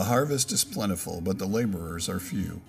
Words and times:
The 0.00 0.06
harvest 0.06 0.50
is 0.50 0.64
plentiful, 0.64 1.20
but 1.20 1.36
the 1.36 1.44
laborers 1.44 2.08
are 2.08 2.18
few. 2.18 2.62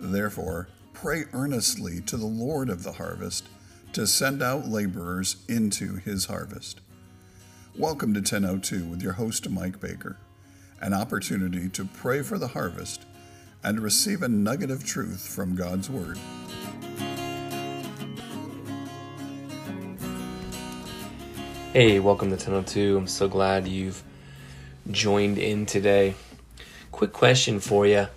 Therefore, 0.00 0.66
pray 0.94 1.26
earnestly 1.32 2.00
to 2.00 2.16
the 2.16 2.26
Lord 2.26 2.70
of 2.70 2.82
the 2.82 2.90
harvest 2.90 3.44
to 3.92 4.04
send 4.04 4.42
out 4.42 4.66
laborers 4.66 5.36
into 5.48 5.94
his 5.94 6.24
harvest. 6.24 6.80
Welcome 7.78 8.14
to 8.14 8.18
1002 8.18 8.84
with 8.84 9.00
your 9.00 9.12
host, 9.12 9.48
Mike 9.48 9.78
Baker, 9.78 10.16
an 10.80 10.92
opportunity 10.92 11.68
to 11.68 11.84
pray 11.84 12.22
for 12.22 12.36
the 12.36 12.48
harvest 12.48 13.06
and 13.62 13.78
receive 13.78 14.24
a 14.24 14.28
nugget 14.28 14.72
of 14.72 14.84
truth 14.84 15.24
from 15.24 15.54
God's 15.54 15.88
Word. 15.88 16.18
Hey, 21.72 22.00
welcome 22.00 22.30
to 22.30 22.34
1002. 22.34 22.98
I'm 22.98 23.06
so 23.06 23.28
glad 23.28 23.68
you've 23.68 24.02
joined 24.90 25.38
in 25.38 25.64
today. 25.64 26.16
Quick 26.92 27.12
question 27.12 27.60
for 27.60 27.86
you. 27.86 28.08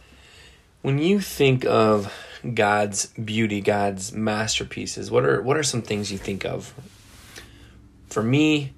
When 0.81 0.97
you 0.99 1.19
think 1.19 1.65
of 1.65 2.13
God's 2.53 3.07
beauty, 3.07 3.61
God's 3.61 4.13
masterpieces, 4.13 5.11
what 5.11 5.25
are 5.25 5.41
what 5.41 5.57
are 5.57 5.63
some 5.63 5.81
things 5.81 6.11
you 6.11 6.17
think 6.17 6.45
of? 6.45 6.73
For 8.07 8.23
me, 8.23 8.73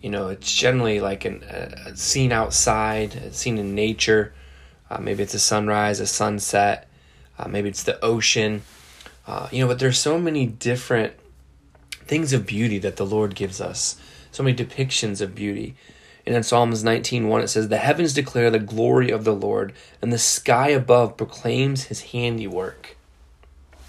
you 0.00 0.10
know, 0.10 0.28
it's 0.28 0.54
generally 0.54 1.00
like 1.00 1.24
an, 1.24 1.42
a, 1.42 1.96
scene 1.96 2.32
outside, 2.32 3.14
a 3.14 3.32
scene 3.32 3.58
in 3.58 3.74
nature. 3.74 4.32
Uh, 4.88 4.98
maybe 4.98 5.22
it's 5.22 5.34
a 5.34 5.38
sunrise, 5.38 6.00
a 6.00 6.06
sunset. 6.06 6.88
Uh, 7.38 7.48
maybe 7.48 7.68
it's 7.68 7.82
the 7.82 8.02
ocean. 8.04 8.62
Uh, 9.26 9.48
you 9.50 9.60
know, 9.60 9.66
but 9.66 9.78
there's 9.78 9.98
so 9.98 10.18
many 10.18 10.46
different 10.46 11.14
things 12.06 12.32
of 12.32 12.46
beauty 12.46 12.78
that 12.78 12.96
the 12.96 13.06
Lord 13.06 13.34
gives 13.34 13.60
us. 13.60 14.00
So 14.30 14.42
many 14.42 14.56
depictions 14.56 15.20
of 15.20 15.34
beauty. 15.34 15.76
And 16.26 16.34
in 16.34 16.42
Psalms 16.42 16.82
19:1 16.82 17.42
it 17.42 17.48
says, 17.48 17.68
"The 17.68 17.78
heavens 17.78 18.12
declare 18.12 18.50
the 18.50 18.58
glory 18.58 19.10
of 19.10 19.24
the 19.24 19.34
Lord, 19.34 19.72
and 20.02 20.12
the 20.12 20.18
sky 20.18 20.68
above 20.68 21.16
proclaims 21.16 21.84
his 21.84 22.02
handiwork." 22.12 22.96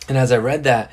And 0.07 0.17
as 0.17 0.31
I 0.31 0.37
read 0.37 0.63
that, 0.63 0.91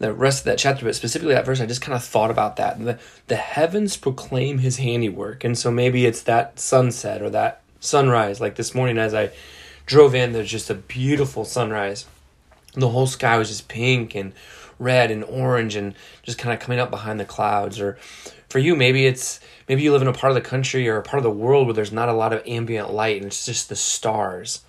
the 0.00 0.12
rest 0.14 0.40
of 0.40 0.44
that 0.46 0.58
chapter, 0.58 0.86
but 0.86 0.96
specifically 0.96 1.34
that 1.34 1.44
verse, 1.44 1.60
I 1.60 1.66
just 1.66 1.82
kind 1.82 1.94
of 1.94 2.02
thought 2.02 2.30
about 2.30 2.56
that. 2.56 2.82
The, 2.82 2.98
the 3.26 3.36
heavens 3.36 3.98
proclaim 3.98 4.58
his 4.58 4.78
handiwork. 4.78 5.44
And 5.44 5.56
so 5.56 5.70
maybe 5.70 6.06
it's 6.06 6.22
that 6.22 6.58
sunset 6.58 7.20
or 7.20 7.28
that 7.30 7.60
sunrise. 7.80 8.40
Like 8.40 8.56
this 8.56 8.74
morning 8.74 8.96
as 8.96 9.12
I 9.12 9.30
drove 9.84 10.14
in, 10.14 10.32
there's 10.32 10.50
just 10.50 10.70
a 10.70 10.74
beautiful 10.74 11.44
sunrise. 11.44 12.06
The 12.72 12.88
whole 12.88 13.06
sky 13.06 13.36
was 13.36 13.48
just 13.48 13.68
pink 13.68 14.14
and 14.14 14.32
red 14.78 15.10
and 15.10 15.22
orange 15.22 15.76
and 15.76 15.94
just 16.22 16.38
kind 16.38 16.54
of 16.54 16.60
coming 16.60 16.80
up 16.80 16.90
behind 16.90 17.20
the 17.20 17.26
clouds. 17.26 17.78
Or 17.78 17.98
for 18.50 18.58
you, 18.58 18.76
maybe 18.76 19.06
it's 19.06 19.40
maybe 19.68 19.82
you 19.82 19.92
live 19.92 20.02
in 20.02 20.08
a 20.08 20.12
part 20.12 20.32
of 20.32 20.34
the 20.34 20.48
country 20.48 20.88
or 20.88 20.98
a 20.98 21.02
part 21.02 21.18
of 21.18 21.22
the 21.22 21.30
world 21.30 21.66
where 21.66 21.74
there's 21.74 21.92
not 21.92 22.08
a 22.08 22.12
lot 22.12 22.32
of 22.32 22.42
ambient 22.46 22.92
light 22.92 23.16
and 23.16 23.26
it's 23.26 23.46
just 23.46 23.68
the 23.68 23.76
stars. 23.76 24.62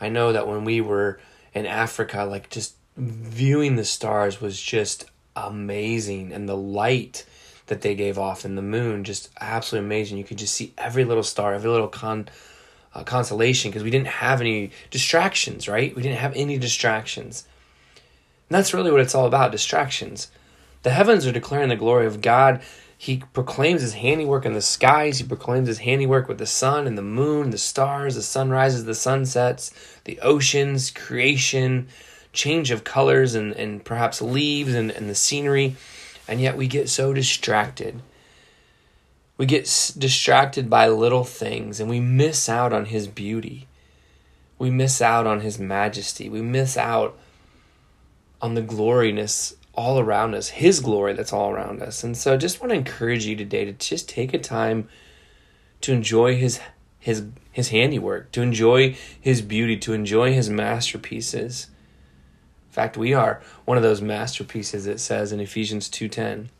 I 0.00 0.10
know 0.10 0.32
that 0.32 0.46
when 0.46 0.64
we 0.64 0.80
were 0.80 1.18
in 1.54 1.66
Africa, 1.66 2.24
like 2.24 2.50
just 2.50 2.76
viewing 2.96 3.76
the 3.76 3.84
stars 3.84 4.40
was 4.40 4.60
just 4.60 5.06
amazing 5.34 6.32
and 6.32 6.48
the 6.48 6.56
light 6.56 7.24
that 7.66 7.80
they 7.80 7.94
gave 7.94 8.18
off 8.18 8.44
and 8.44 8.58
the 8.58 8.62
moon 8.62 9.04
just 9.04 9.30
absolutely 9.40 9.86
amazing. 9.86 10.18
You 10.18 10.24
could 10.24 10.38
just 10.38 10.54
see 10.54 10.72
every 10.76 11.04
little 11.04 11.22
star, 11.22 11.54
every 11.54 11.70
little 11.70 11.88
con 11.88 12.28
uh, 12.94 13.04
constellation 13.04 13.70
because 13.70 13.82
we 13.82 13.90
didn't 13.90 14.08
have 14.08 14.40
any 14.40 14.70
distractions, 14.90 15.68
right? 15.68 15.94
We 15.94 16.02
didn't 16.02 16.18
have 16.18 16.34
any 16.34 16.58
distractions. 16.58 17.46
And 18.48 18.56
that's 18.56 18.74
really 18.74 18.90
what 18.90 19.00
it's 19.00 19.14
all 19.14 19.26
about 19.26 19.52
distractions. 19.52 20.30
The 20.82 20.90
heavens 20.90 21.26
are 21.26 21.32
declaring 21.32 21.68
the 21.68 21.76
glory 21.76 22.06
of 22.06 22.20
God. 22.22 22.62
He 23.00 23.22
proclaims 23.32 23.80
his 23.80 23.94
handiwork 23.94 24.44
in 24.44 24.54
the 24.54 24.60
skies. 24.60 25.18
He 25.18 25.24
proclaims 25.24 25.68
his 25.68 25.78
handiwork 25.78 26.26
with 26.26 26.38
the 26.38 26.46
sun 26.46 26.88
and 26.88 26.98
the 26.98 27.02
moon, 27.02 27.50
the 27.50 27.58
stars, 27.58 28.16
the 28.16 28.22
sunrises, 28.22 28.84
the 28.84 28.94
sunsets, 28.94 29.72
the 30.02 30.18
oceans, 30.20 30.90
creation, 30.90 31.86
change 32.32 32.72
of 32.72 32.82
colors 32.82 33.36
and, 33.36 33.52
and 33.52 33.84
perhaps 33.84 34.20
leaves 34.20 34.74
and, 34.74 34.90
and 34.90 35.08
the 35.08 35.14
scenery. 35.14 35.76
And 36.26 36.40
yet 36.40 36.56
we 36.56 36.66
get 36.66 36.88
so 36.88 37.14
distracted. 37.14 38.02
We 39.36 39.46
get 39.46 39.62
s- 39.62 39.92
distracted 39.92 40.68
by 40.68 40.88
little 40.88 41.24
things 41.24 41.78
and 41.78 41.88
we 41.88 42.00
miss 42.00 42.48
out 42.48 42.72
on 42.72 42.86
his 42.86 43.06
beauty. 43.06 43.68
We 44.58 44.70
miss 44.70 45.00
out 45.00 45.24
on 45.24 45.40
his 45.40 45.56
majesty. 45.60 46.28
We 46.28 46.42
miss 46.42 46.76
out 46.76 47.16
on 48.42 48.54
the 48.54 48.62
gloriness 48.62 49.54
all 49.78 50.00
around 50.00 50.34
us, 50.34 50.48
His 50.48 50.80
glory 50.80 51.12
that's 51.14 51.32
all 51.32 51.50
around 51.50 51.80
us. 51.80 52.02
And 52.02 52.16
so 52.16 52.34
I 52.34 52.36
just 52.36 52.60
want 52.60 52.70
to 52.72 52.76
encourage 52.76 53.24
you 53.24 53.36
today 53.36 53.64
to 53.64 53.72
just 53.72 54.08
take 54.08 54.34
a 54.34 54.38
time 54.38 54.88
to 55.82 55.92
enjoy 55.92 56.36
His 56.36 56.60
His 56.98 57.22
His 57.52 57.68
handiwork, 57.68 58.32
to 58.32 58.42
enjoy 58.42 58.96
His 59.20 59.40
beauty, 59.40 59.76
to 59.78 59.92
enjoy 59.92 60.32
His 60.32 60.50
masterpieces. 60.50 61.68
In 62.68 62.72
fact, 62.72 62.96
we 62.96 63.14
are 63.14 63.40
one 63.64 63.76
of 63.76 63.84
those 63.84 64.02
masterpieces. 64.02 64.86
It 64.86 64.98
says 64.98 65.32
in 65.32 65.40
Ephesians 65.40 65.88
two 65.88 66.08
ten. 66.08 66.50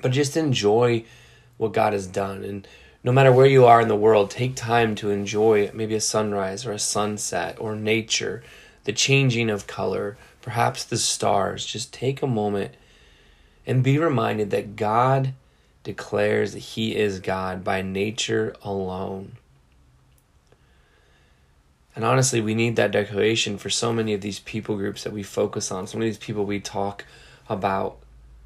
But 0.00 0.12
just 0.12 0.36
enjoy 0.36 1.04
what 1.58 1.72
God 1.72 1.92
has 1.92 2.06
done, 2.06 2.44
and 2.44 2.66
no 3.04 3.12
matter 3.12 3.32
where 3.32 3.46
you 3.46 3.66
are 3.66 3.82
in 3.82 3.88
the 3.88 4.04
world, 4.06 4.30
take 4.30 4.56
time 4.56 4.94
to 4.96 5.10
enjoy 5.10 5.70
maybe 5.74 5.94
a 5.94 6.00
sunrise 6.00 6.64
or 6.64 6.72
a 6.72 6.78
sunset 6.78 7.58
or 7.60 7.76
nature, 7.76 8.42
the 8.84 8.92
changing 8.92 9.50
of 9.50 9.66
color 9.66 10.16
perhaps 10.44 10.84
the 10.84 10.98
stars, 10.98 11.64
just 11.64 11.90
take 11.90 12.20
a 12.20 12.26
moment 12.26 12.74
and 13.66 13.82
be 13.82 13.96
reminded 13.96 14.50
that 14.50 14.76
God 14.76 15.32
declares 15.82 16.52
that 16.52 16.58
He 16.58 16.94
is 16.94 17.18
God 17.18 17.64
by 17.64 17.80
nature 17.80 18.54
alone. 18.62 19.32
And 21.96 22.04
honestly, 22.04 22.42
we 22.42 22.54
need 22.54 22.76
that 22.76 22.90
declaration 22.90 23.56
for 23.56 23.70
so 23.70 23.90
many 23.90 24.12
of 24.12 24.20
these 24.20 24.40
people 24.40 24.76
groups 24.76 25.02
that 25.04 25.14
we 25.14 25.22
focus 25.22 25.72
on, 25.72 25.86
so 25.86 25.96
many 25.96 26.10
of 26.10 26.16
these 26.16 26.26
people 26.26 26.44
we 26.44 26.60
talk 26.60 27.06
about, 27.48 27.96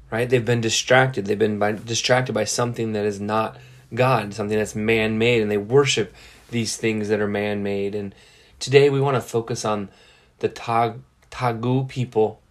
right? 0.09 0.29
They've 0.29 0.45
been 0.45 0.61
distracted. 0.61 1.25
They've 1.25 1.37
been 1.37 1.59
by, 1.59 1.73
distracted 1.73 2.31
by 2.31 2.45
something 2.45 2.93
that 2.93 3.05
is 3.05 3.19
not 3.19 3.57
God, 3.93 4.33
something 4.33 4.57
that's 4.57 4.75
man 4.75 5.17
made, 5.17 5.41
and 5.41 5.51
they 5.51 5.57
worship 5.57 6.13
these 6.49 6.77
things 6.77 7.09
that 7.09 7.19
are 7.19 7.27
man 7.27 7.61
made. 7.61 7.93
And 7.93 8.15
today 8.57 8.89
we 8.89 9.01
want 9.01 9.15
to 9.15 9.21
focus 9.21 9.65
on 9.65 9.89
the 10.39 10.49
Tag 10.49 11.01
Tagu 11.31 11.87
people 11.87 12.41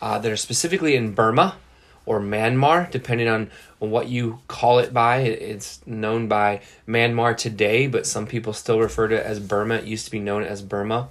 uh, 0.00 0.18
that 0.18 0.30
are 0.30 0.36
specifically 0.36 0.96
in 0.96 1.12
Burma 1.12 1.56
or 2.04 2.20
Myanmar, 2.20 2.90
depending 2.90 3.28
on 3.28 3.50
what 3.78 4.08
you 4.08 4.38
call 4.48 4.78
it 4.78 4.94
by. 4.94 5.18
It's 5.18 5.84
known 5.86 6.28
by 6.28 6.60
Myanmar 6.86 7.36
today, 7.36 7.88
but 7.88 8.06
some 8.06 8.26
people 8.26 8.52
still 8.52 8.78
refer 8.78 9.08
to 9.08 9.16
it 9.16 9.26
as 9.26 9.40
Burma. 9.40 9.76
It 9.76 9.84
used 9.84 10.04
to 10.04 10.10
be 10.10 10.20
known 10.20 10.44
as 10.44 10.62
Burma. 10.62 11.08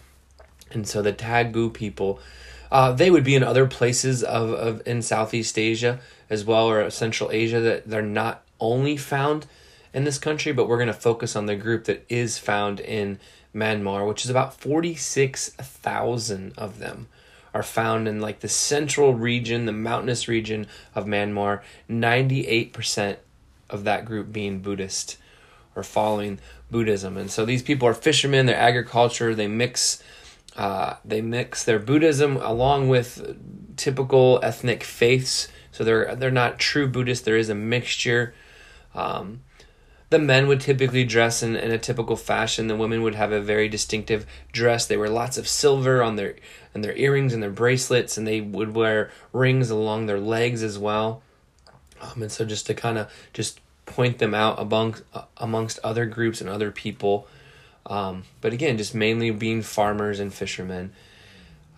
And 0.72 0.88
so 0.88 1.02
the 1.02 1.14
Tagu 1.14 1.74
people, 1.74 2.20
uh, 2.72 2.94
they 2.94 3.12
would 3.12 3.24
be 3.24 3.36
in 3.36 3.44
other 3.44 3.68
places 3.68 4.24
of, 4.24 4.52
of 4.52 4.88
in 4.88 5.02
Southeast 5.02 5.60
Asia 5.60 6.00
as 6.30 6.46
well, 6.46 6.70
or 6.70 6.90
Central 6.90 7.30
Asia, 7.32 7.60
that 7.60 7.88
they're 7.88 8.02
not 8.02 8.44
only 8.60 8.98
found 8.98 9.46
in 9.96 10.04
this 10.04 10.20
country, 10.20 10.52
but 10.52 10.68
we're 10.68 10.78
going 10.78 10.88
to 10.88 10.94
focus 10.94 11.38
on 11.38 11.46
the 11.46 11.56
group 11.56 11.86
that 11.86 12.06
is 12.10 12.38
found 12.38 12.82
in 12.82 13.18
Myanmar, 13.56 14.06
which 14.06 14.26
is 14.26 14.30
about 14.30 14.54
46,000 14.60 16.54
of 16.58 16.80
them 16.80 17.08
are 17.54 17.64
found 17.64 18.06
in 18.06 18.20
like 18.20 18.42
the 18.42 18.50
central 18.50 19.14
region, 19.14 19.66
the 19.66 19.72
mountainous 19.72 20.28
region 20.28 20.68
of 20.94 21.06
Myanmar. 21.06 21.62
98% 21.90 23.16
of 23.70 23.86
that 23.86 24.04
group 24.04 24.34
being 24.34 24.60
Buddhist 24.60 25.18
or 25.74 25.82
following 25.82 26.40
Buddhism. 26.70 27.16
And 27.16 27.32
so 27.32 27.46
these 27.46 27.64
people 27.64 27.88
are 27.88 27.94
fishermen, 27.94 28.46
they're 28.46 28.58
agriculture, 28.58 29.34
they 29.34 29.48
mix 29.48 30.04
uh, 30.58 30.96
they 31.04 31.22
mix 31.22 31.64
their 31.64 31.80
Buddhism 31.80 32.38
along 32.38 32.90
with 32.90 33.38
typical 33.78 34.40
ethnic 34.44 34.84
faiths. 34.84 35.48
So 35.72 35.86
they're 35.86 36.16
they're 36.16 36.32
not 36.32 36.60
true 36.60 36.88
Buddhist. 36.88 37.24
There 37.24 37.38
is 37.38 37.50
a 37.50 37.56
mixture. 37.56 38.34
Um, 38.94 39.42
the 40.16 40.20
men 40.20 40.48
would 40.48 40.62
typically 40.62 41.04
dress 41.04 41.44
in, 41.44 41.58
in 41.58 41.72
a 41.72 41.78
typical 41.78 42.16
fashion. 42.16 42.68
The 42.68 42.76
women 42.78 43.02
would 43.02 43.16
have 43.16 43.34
a 43.34 43.42
very 43.42 43.68
distinctive 43.68 44.26
dress. 44.54 44.86
They 44.86 44.96
wear 44.96 45.10
lots 45.10 45.38
of 45.38 45.46
silver 45.46 46.02
on 46.02 46.16
their 46.16 46.36
and 46.74 46.82
their 46.82 46.96
earrings 46.96 47.34
and 47.34 47.44
their 47.44 47.50
bracelets, 47.52 48.18
and 48.18 48.26
they 48.26 48.40
would 48.40 48.74
wear 48.74 49.12
rings 49.34 49.70
along 49.70 50.06
their 50.06 50.20
legs 50.22 50.64
as 50.64 50.80
well. 50.80 51.22
Um, 52.00 52.22
and 52.22 52.32
so 52.32 52.46
just 52.46 52.66
to 52.68 52.74
kind 52.74 52.98
of 52.98 53.12
just 53.34 53.60
point 53.86 54.20
them 54.20 54.34
out 54.34 54.58
amongst 54.58 55.04
amongst 55.36 55.80
other 55.84 56.06
groups 56.06 56.40
and 56.40 56.50
other 56.50 56.72
people. 56.72 57.28
Um, 57.86 58.24
but 58.40 58.54
again, 58.54 58.78
just 58.78 58.96
mainly 58.96 59.32
being 59.32 59.64
farmers 59.64 60.22
and 60.22 60.34
fishermen. 60.34 60.94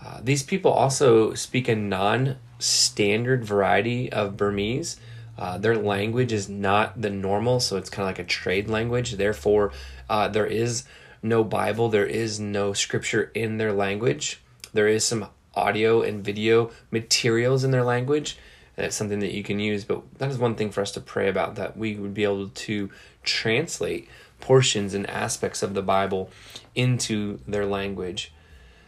Uh, 0.05 0.19
these 0.21 0.43
people 0.43 0.71
also 0.71 1.33
speak 1.33 1.67
a 1.67 1.75
non-standard 1.75 3.43
variety 3.43 4.11
of 4.11 4.37
Burmese. 4.37 4.97
Uh, 5.37 5.57
their 5.57 5.77
language 5.77 6.33
is 6.33 6.49
not 6.49 7.01
the 7.01 7.09
normal, 7.09 7.59
so 7.59 7.77
it's 7.77 7.89
kind 7.89 8.07
of 8.07 8.09
like 8.09 8.19
a 8.19 8.27
trade 8.27 8.69
language. 8.69 9.13
Therefore, 9.13 9.71
uh, 10.09 10.27
there 10.27 10.47
is 10.47 10.83
no 11.21 11.43
Bible, 11.43 11.89
there 11.89 12.05
is 12.05 12.39
no 12.39 12.73
scripture 12.73 13.31
in 13.33 13.57
their 13.57 13.73
language. 13.73 14.41
There 14.73 14.87
is 14.87 15.05
some 15.05 15.27
audio 15.55 16.01
and 16.01 16.23
video 16.23 16.71
materials 16.91 17.63
in 17.63 17.71
their 17.71 17.83
language, 17.83 18.37
it's 18.77 18.95
something 18.95 19.19
that 19.19 19.33
you 19.33 19.43
can 19.43 19.59
use. 19.59 19.83
But 19.83 20.03
that 20.19 20.29
is 20.29 20.37
one 20.37 20.55
thing 20.55 20.69
for 20.71 20.81
us 20.81 20.91
to 20.91 21.01
pray 21.01 21.27
about 21.27 21.55
that 21.55 21.77
we 21.77 21.95
would 21.95 22.13
be 22.13 22.23
able 22.23 22.49
to 22.49 22.89
translate 23.23 24.07
portions 24.39 24.93
and 24.93 25.09
aspects 25.09 25.63
of 25.63 25.73
the 25.73 25.81
Bible 25.81 26.29
into 26.75 27.39
their 27.47 27.65
language. 27.65 28.31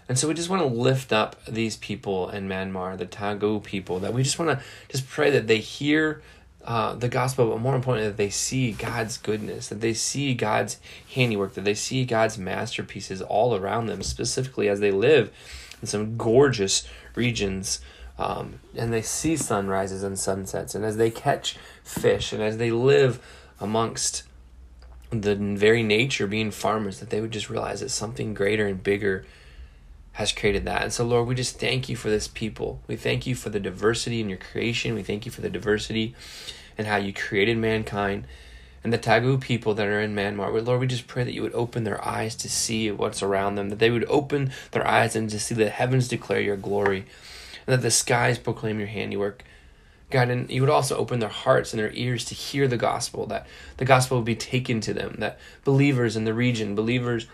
And 0.08 0.18
so 0.18 0.28
we 0.28 0.34
just 0.34 0.50
want 0.50 0.62
to 0.62 0.68
lift 0.68 1.12
up 1.12 1.44
these 1.46 1.76
people 1.78 2.30
in 2.30 2.48
Myanmar, 2.48 2.98
the 2.98 3.06
Tago 3.06 3.64
people, 3.64 4.00
that 4.00 4.14
we 4.14 4.24
just 4.24 4.40
want 4.40 4.58
to 4.58 4.66
just 4.90 5.08
pray 5.08 5.30
that 5.32 5.48
they 5.48 5.58
hear 5.58 6.22
uh, 6.66 6.94
the 6.96 7.08
gospel, 7.08 7.50
but 7.50 7.62
more 7.62 7.76
importantly, 7.76 8.10
that 8.10 8.18
they 8.18 8.30
see 8.30 8.74
God's 8.74 9.18
goodness, 9.18 9.70
that 9.70 9.82
they 9.82 9.94
see 9.94 10.34
God's 10.34 10.78
handiwork, 11.14 11.54
that 11.54 11.64
they 11.64 11.74
see 11.74 12.06
God's 12.06 12.38
masterpieces 12.38 13.22
all 13.22 13.56
around 13.56 13.88
them, 13.88 14.04
specifically 14.04 14.68
as 14.68 14.80
they 14.80 14.92
live 14.92 15.32
in 15.82 15.88
some 15.88 16.18
gorgeous 16.18 16.88
regions. 17.16 17.80
Um, 18.18 18.60
and 18.76 18.92
they 18.92 19.02
see 19.02 19.38
sunrises 19.38 20.04
and 20.04 20.20
sunsets, 20.20 20.76
and 20.76 20.84
as 20.84 20.98
they 20.98 21.10
catch 21.10 21.58
fish, 21.84 22.34
and 22.34 22.44
as 22.44 22.58
they 22.58 22.70
live 22.70 23.26
amongst 23.62 24.24
the 25.10 25.36
very 25.36 25.82
nature 25.82 26.28
being 26.28 26.52
farmers, 26.52 27.00
that 27.00 27.10
they 27.10 27.22
would 27.22 27.32
just 27.32 27.50
realize 27.50 27.80
that 27.80 27.90
something 27.90 28.34
greater 28.34 28.68
and 28.68 28.84
bigger 28.84 29.26
has 30.20 30.34
created 30.34 30.66
that. 30.66 30.82
And 30.82 30.92
so, 30.92 31.06
Lord, 31.06 31.30
we 31.30 31.34
just 31.34 31.62
thank 31.62 31.88
you 31.88 31.96
for 31.96 32.10
this 32.10 32.28
people. 32.28 32.82
We 32.88 32.98
thank 32.98 33.26
you 33.26 33.36
for 33.36 33.48
the 33.48 33.60
diversity 33.60 34.20
in 34.20 34.28
your 34.28 34.38
creation. 34.38 34.94
We 34.94 35.02
thank 35.02 35.26
you 35.26 35.32
for 35.32 35.40
the 35.40 35.50
diversity 35.50 36.14
and 36.78 36.88
how 36.88 36.98
you 36.98 37.14
created 37.14 37.58
mankind 37.58 38.28
and 38.84 38.92
the 38.92 38.98
Tagu 38.98 39.40
people 39.40 39.74
that 39.76 39.88
are 39.88 40.02
in 40.02 40.14
Myanmar. 40.14 40.52
Lord, 40.66 40.82
we 40.82 40.88
just 40.88 41.08
pray 41.08 41.24
that 41.24 41.34
you 41.34 41.42
would 41.42 41.54
open 41.54 41.86
their 41.86 42.06
eyes 42.06 42.36
to 42.36 42.50
see 42.50 42.92
what's 42.92 43.24
around 43.24 43.56
them, 43.56 43.70
that 43.70 43.80
they 43.80 43.90
would 43.90 44.04
open 44.10 44.52
their 44.72 44.86
eyes 44.86 45.16
and 45.16 45.30
to 45.30 45.40
see 45.40 45.56
the 45.56 45.70
heavens 45.70 46.10
declare 46.10 46.42
your 46.42 46.58
glory, 46.58 47.06
and 47.66 47.74
that 47.74 47.82
the 47.82 47.90
skies 47.90 48.38
proclaim 48.38 48.78
your 48.78 48.90
handiwork. 48.90 49.46
God, 50.10 50.30
and 50.30 50.52
you 50.52 50.60
would 50.60 50.70
also 50.70 50.98
open 50.98 51.20
their 51.20 51.30
hearts 51.30 51.72
and 51.72 51.80
their 51.80 51.94
ears 51.94 52.26
to 52.26 52.36
hear 52.36 52.68
the 52.68 52.76
gospel, 52.76 53.26
that 53.28 53.48
the 53.78 53.86
gospel 53.86 54.18
would 54.18 54.26
be 54.26 54.36
taken 54.36 54.82
to 54.82 54.94
them, 54.94 55.16
that 55.20 55.40
believers 55.64 56.18
in 56.18 56.26
the 56.26 56.34
region, 56.34 56.76
believers 56.76 57.26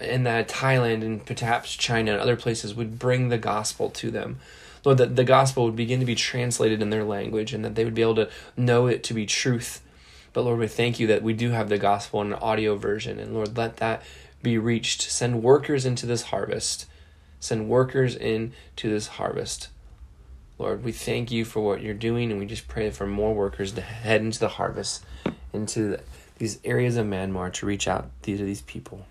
in 0.00 0.24
that 0.24 0.48
Thailand 0.48 1.02
and 1.02 1.24
perhaps 1.24 1.74
China 1.74 2.12
and 2.12 2.20
other 2.20 2.36
places 2.36 2.74
would 2.74 2.98
bring 2.98 3.28
the 3.28 3.38
gospel 3.38 3.90
to 3.90 4.10
them. 4.10 4.38
Lord, 4.84 4.98
that 4.98 5.16
the 5.16 5.24
gospel 5.24 5.64
would 5.64 5.76
begin 5.76 6.00
to 6.00 6.06
be 6.06 6.14
translated 6.14 6.80
in 6.80 6.90
their 6.90 7.04
language 7.04 7.52
and 7.52 7.64
that 7.64 7.74
they 7.74 7.84
would 7.84 7.94
be 7.94 8.02
able 8.02 8.14
to 8.16 8.30
know 8.56 8.86
it 8.86 9.02
to 9.04 9.14
be 9.14 9.26
truth. 9.26 9.82
But 10.32 10.42
Lord, 10.42 10.58
we 10.58 10.68
thank 10.68 11.00
you 11.00 11.06
that 11.08 11.22
we 11.22 11.32
do 11.32 11.50
have 11.50 11.68
the 11.68 11.78
gospel 11.78 12.20
in 12.20 12.28
an 12.28 12.34
audio 12.34 12.76
version. 12.76 13.18
And 13.18 13.34
Lord, 13.34 13.56
let 13.56 13.78
that 13.78 14.02
be 14.42 14.58
reached. 14.58 15.02
Send 15.02 15.42
workers 15.42 15.86
into 15.86 16.06
this 16.06 16.24
harvest. 16.24 16.86
Send 17.40 17.68
workers 17.68 18.14
into 18.14 18.90
this 18.90 19.08
harvest. 19.08 19.68
Lord, 20.58 20.84
we 20.84 20.92
thank 20.92 21.30
you 21.30 21.44
for 21.44 21.60
what 21.60 21.82
you're 21.82 21.92
doing, 21.92 22.30
and 22.30 22.40
we 22.40 22.46
just 22.46 22.66
pray 22.66 22.90
for 22.90 23.06
more 23.06 23.34
workers 23.34 23.72
to 23.72 23.82
head 23.82 24.22
into 24.22 24.38
the 24.38 24.48
harvest, 24.48 25.04
into 25.52 25.98
these 26.38 26.58
areas 26.64 26.96
of 26.96 27.06
Myanmar 27.06 27.52
to 27.54 27.66
reach 27.66 27.86
out 27.86 28.08
these 28.22 28.38
to 28.38 28.44
these 28.44 28.62
people. 28.62 29.06